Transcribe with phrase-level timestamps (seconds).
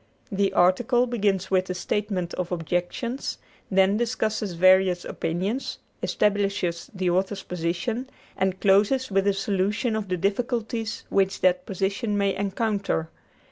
[0.31, 3.37] The "article" begins with the statement of objections,
[3.69, 10.17] then discusses various opinions, establishes the author's position, and closes with a solution of the
[10.17, 13.11] difficulties which that position may encounter.